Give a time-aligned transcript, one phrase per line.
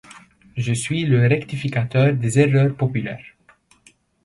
[0.57, 3.23] Je suis le rectificateur des erreurs populaires.